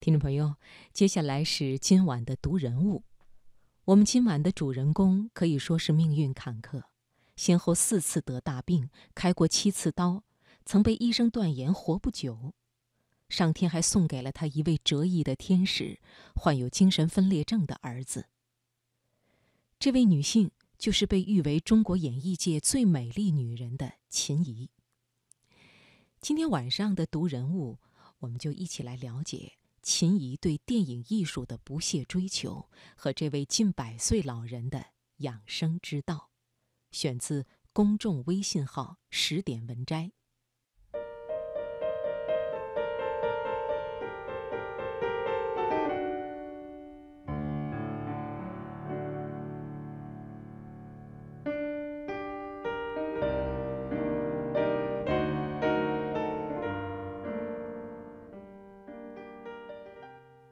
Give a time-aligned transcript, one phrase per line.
[0.00, 0.56] 听众朋友，
[0.94, 3.04] 接下来是今晚的读人物。
[3.84, 6.84] 我们今晚的主人公可以说是命运坎坷，
[7.36, 10.24] 先后四次得大病，开过七次刀，
[10.64, 12.54] 曾被医生断言活不久。
[13.28, 16.00] 上天还送给了他一位折翼的天使，
[16.34, 18.30] 患有精神分裂症的儿子。
[19.78, 24.70] 这位女性就是被誉为中国演艺界最美丽女人的秦怡。
[26.22, 27.78] 今天晚上的读人物，
[28.20, 29.58] 我们就一起来了解。
[29.82, 36.30] 秦怡对电影艺术的不懈追求和这位近百岁老人的养生之道，
[36.90, 40.12] 选自公众微信号十点文摘。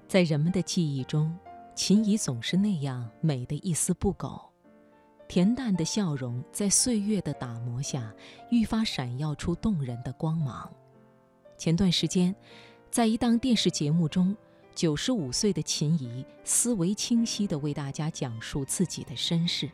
[0.09, 1.39] 在人们的记忆中，
[1.75, 4.41] 秦怡总是那样美得一丝不苟，
[5.29, 8.11] 恬淡的笑容在岁月的打磨下
[8.51, 10.73] 愈发闪耀出动人的光芒。
[11.59, 12.35] 前段时间，
[12.91, 14.35] 在一档电视节目中，
[14.75, 19.71] 九十五岁的秦怡思维清晰地为大家讲述自己的身世：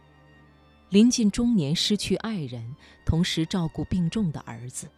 [0.89, 2.75] 临近中年，失去爱人，
[3.07, 4.89] 同时照顾病重的儿子。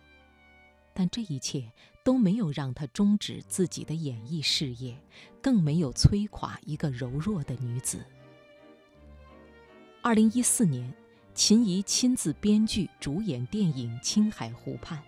[0.98, 1.70] 但这一切
[2.02, 4.98] 都没有让她终止自己的演艺事业，
[5.42, 8.02] 更没有摧垮一个柔弱的女子。
[10.00, 10.90] 二零一四年，
[11.34, 14.98] 秦怡亲自编剧主演电影《青海湖畔》，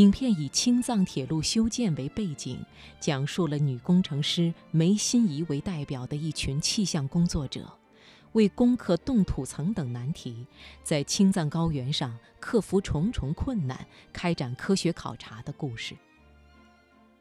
[0.00, 2.64] 影片以青藏铁路修建为背景，
[2.98, 7.70] 讲述了女工程师梅心怡为代表的一群气象工作者。
[8.32, 10.46] 为攻克冻土层等难题，
[10.82, 15.96] 在青藏高原上克服重重困难，开展科学考察的故事。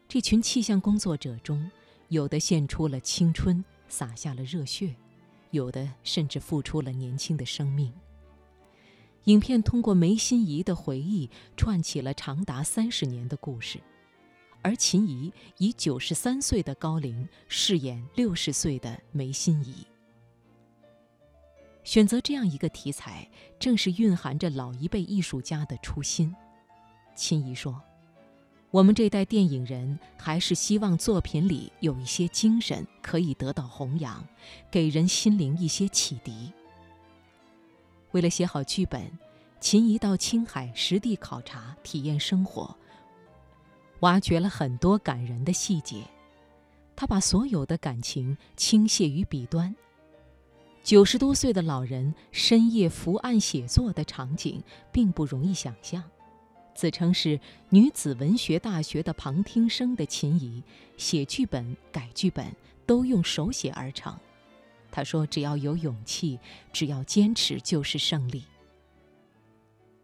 [0.07, 1.69] 这群气象工作者中，
[2.09, 4.89] 有的献出了青春，洒下了热血；
[5.51, 7.91] 有的甚至付出了年轻的生命。
[9.25, 13.79] 影片通过梅心怡的回忆，串起了长达三十年的故事，
[14.61, 19.85] 而秦怡以九十三岁的高龄饰演六十岁的梅心怡。
[21.89, 23.27] 选择这样一个题材，
[23.57, 26.35] 正是蕴含着老一辈艺术家的初心。
[27.15, 27.81] 秦怡说
[28.69, 34.23] ：“我们这代电影人还是希望作品里有一些精神可以得到弘扬，
[34.69, 36.53] 给人心灵一些启迪。”
[38.13, 39.11] 为了写好剧本，
[39.59, 42.77] 秦怡到青海实地考察、体验生活，
[44.01, 46.03] 挖掘了很多感人的细节。
[46.95, 49.75] 他把所有的感情倾泻于笔端。
[50.89, 54.59] 九十多岁的老人深夜伏案写作的场景
[54.91, 56.03] 并不容易想象。
[56.73, 57.39] 自称是
[57.69, 60.63] 女子文学大学的旁听生的秦怡，
[60.97, 62.51] 写剧本、改剧本
[62.87, 64.17] 都用手写而成。
[64.89, 66.39] 他说：“只要有勇气，
[66.73, 68.43] 只要坚持，就是胜利。”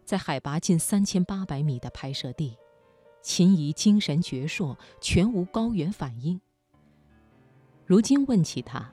[0.06, 2.56] 在海拔近三千八百米的拍摄地，
[3.22, 6.40] 秦怡精神矍铄，全无高原反应。
[7.84, 8.92] 如今问起他。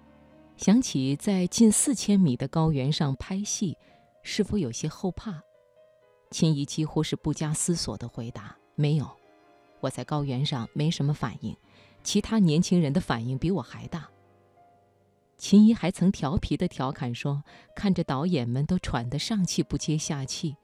[0.55, 3.77] 想起在近四千米的高原上拍戏，
[4.21, 5.41] 是否有些后怕？
[6.31, 9.09] 秦怡几乎是不加思索地回答：“没有，
[9.81, 11.55] 我在高原上没什么反应，
[12.03, 14.09] 其他年轻人的反应比我还大。”
[15.37, 17.43] 秦怡还曾调皮地调侃说
[17.75, 20.55] ：“看着导演们都喘得上气不接下气，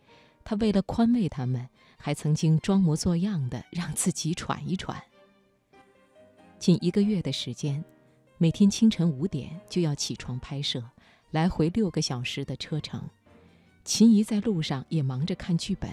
[0.45, 1.67] 他为了宽慰他们，
[1.97, 5.03] 还曾经装模作样的让自己喘一喘。”
[6.57, 7.83] 近一个月的时间。
[8.41, 10.81] 每天清晨五点就要起床拍摄，
[11.31, 13.03] 来回六个小时的车程。
[13.83, 15.89] 秦怡在路上也忙着看剧本。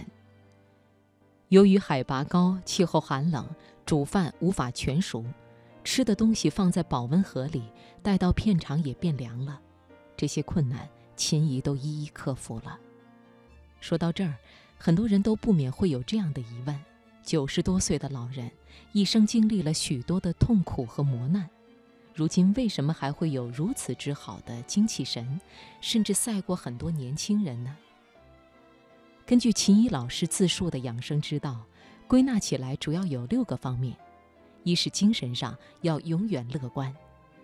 [1.48, 3.44] 由于海拔高、气候寒冷，
[3.84, 5.24] 煮饭无法全熟，
[5.82, 7.64] 吃的东西放在保温盒里，
[8.00, 9.60] 带到片场也变凉了。
[10.16, 12.78] 这些困难，秦怡都一一克服了。
[13.80, 14.36] 说到这儿，
[14.78, 16.80] 很多人都不免会有这样的疑问：
[17.24, 18.48] 九十多岁的老人，
[18.92, 21.50] 一生经历了许多的痛苦和磨难。
[22.16, 25.38] 如今为什么还会有如此之好的精气神，
[25.82, 27.76] 甚至赛过很多年轻人呢？
[29.26, 31.62] 根据秦怡老师自述的养生之道，
[32.08, 33.94] 归纳起来主要有六个方面：
[34.62, 36.90] 一是精神上要永远乐观；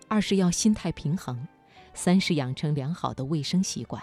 [0.07, 1.37] 二是要心态平衡；
[1.93, 4.01] 三是养成良好的卫生习惯；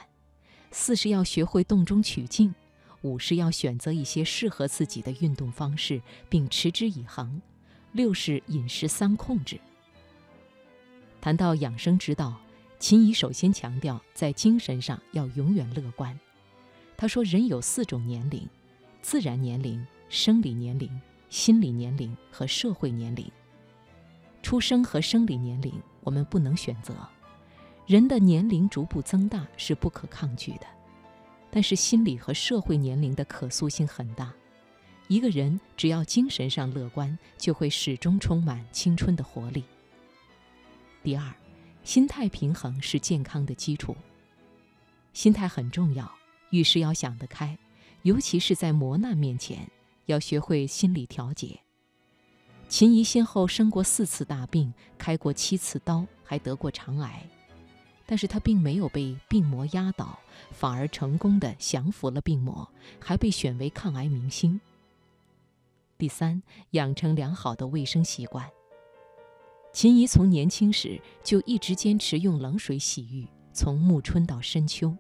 [0.71, 2.55] 四是要学会动中取静；
[3.03, 7.41] 五是要选择一些适合自己的运动方式并持之以恒；
[7.91, 9.61] 六是饮食三控制。
[11.21, 12.35] 谈到养生之道，
[12.79, 16.19] 秦怡首先强调在精神上要永远乐观。
[16.97, 18.49] 他说：“人有四种年龄：
[19.03, 20.91] 自然年龄、生理年龄、
[21.29, 23.31] 心理年龄和社会年龄。
[24.43, 25.73] 出生和生理年龄
[26.03, 26.95] 我们不能选择，
[27.87, 30.67] 人的年龄逐步增大是不可抗拒的，
[31.51, 34.33] 但是心理和社会年龄的可塑性很大。
[35.09, 39.65] 一个人只要精神上乐观，就会始终充满青春的活力。
[41.03, 41.35] 第二，
[41.83, 43.97] 心态平衡是健康的基础。
[45.15, 46.11] 心态很重要，
[46.51, 47.57] 遇事要想得开，
[48.03, 49.67] 尤其是在磨难面前，
[50.07, 51.59] 要学会心理调节。
[52.69, 57.27] 秦怡先后生过四次大病，开过七次刀，还得过肠癌，
[58.07, 60.19] 但是她并没有被病魔压倒，
[60.51, 62.71] 反而成功的降服了病魔，
[63.01, 64.61] 还被选为抗癌明星。
[65.97, 68.49] 第三，养成良好的卫生习惯。
[69.73, 74.97] 秦怡从年轻时就一直坚持用冷水洗浴，从暮春到深秋，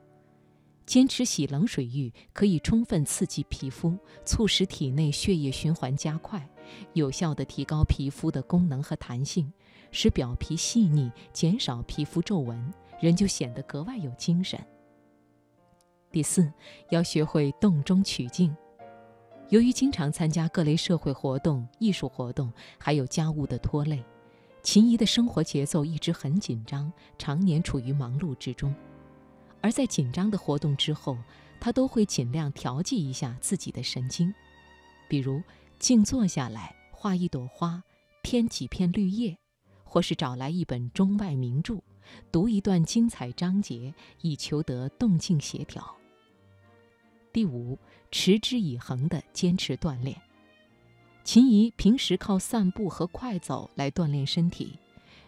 [0.86, 6.48] 坚持洗冷水浴可以充分刺激皮肤，促使体内血液循环加快，
[6.92, 9.52] 有效地提高皮肤的功能和弹性，
[9.90, 14.58] 使表皮细腻，减少皮肤皱纹，人就显得格外有精神。
[16.12, 16.50] 第四，
[16.90, 18.54] 要学会动中取静。
[19.48, 24.04] 由于经常参加各类社会活动、艺术活动，还有家务的拖累，
[24.62, 28.74] 秦怡的生活节奏一直很紧张，常年处于忙碌之中。
[29.62, 31.16] 而在紧张的活动之后，
[31.58, 34.32] 她都会尽量调剂一下自己的神经，
[35.08, 35.42] 比如
[35.78, 37.82] 静坐下来画一朵花，
[38.22, 39.36] 添几片绿叶，
[39.82, 41.82] 或是找来一本中外名著，
[42.30, 45.96] 读一段精彩章节，以求得动静协调。
[47.32, 47.78] 第五，
[48.10, 50.20] 持之以恒地坚持锻炼。
[51.32, 54.72] 秦怡平时靠散步和快走来锻炼身体，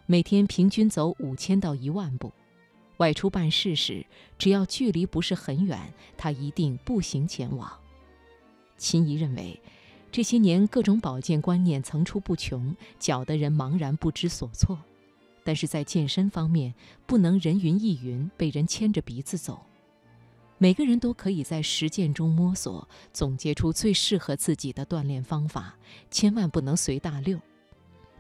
[0.04, 2.32] 每天平均走五千到一万步。
[2.96, 4.04] 外出办事时，
[4.36, 5.78] 只要距离不是很远，
[6.18, 7.72] 他一定步行前往。
[8.76, 9.60] 秦怡认为，
[10.10, 14.76] 这些年各种保健观念层出不穷，搅得人茫然不知所措。
[15.44, 16.74] 但是在健身方面，
[17.06, 19.64] 不能人云亦云，被人牵着鼻子走。
[20.62, 25.74] 每个人都可以在实践中摸索，总结出最适合自己的锻炼方法，
[26.08, 27.36] 千万不能随大溜。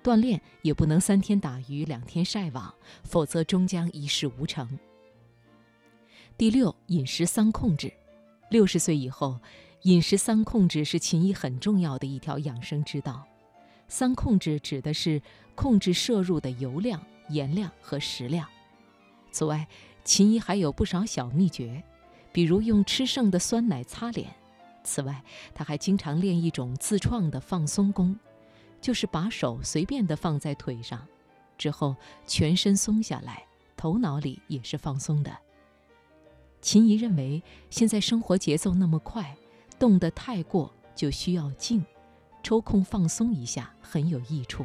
[0.02, 2.74] 锻炼也不能三天打鱼两天晒网，
[3.04, 4.76] 否则终将一事无成。
[6.36, 7.92] 第六，饮食三控制。
[8.50, 9.38] 六十岁以后，
[9.82, 13.24] 饮食三控制是秦怡很重要的一条养生之道。
[13.86, 15.22] 三控制指的是
[15.54, 18.48] 控制摄入的油量、盐量和食量。
[19.30, 19.64] 此外，
[20.02, 21.80] 秦怡还有不少小秘诀。
[22.32, 24.34] 比如用吃剩的酸奶擦脸，
[24.82, 25.22] 此外，
[25.54, 28.18] 他还经常练一种自创的放松功，
[28.80, 31.06] 就是把手随便地放在腿上，
[31.58, 31.94] 之后
[32.26, 33.44] 全身松下来，
[33.76, 35.36] 头脑里也是放松的。
[36.60, 39.36] 秦怡认为，现在生活节奏那么快，
[39.78, 41.84] 动得太过就需要静，
[42.42, 44.64] 抽空放松一下很有益处。